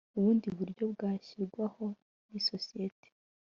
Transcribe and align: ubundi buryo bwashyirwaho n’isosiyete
ubundi 0.17 0.47
buryo 0.57 0.83
bwashyirwaho 0.93 1.85
n’isosiyete 2.31 3.07